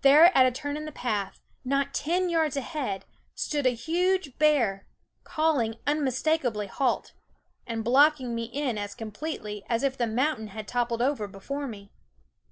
[0.00, 3.04] There at a turn in the path, not ten yards ahead,
[3.36, 4.88] stood a huge bear,
[5.22, 7.12] call ing unmistakable halt,
[7.64, 11.92] and blocking me in as completely as if the mountain had toppled over before me.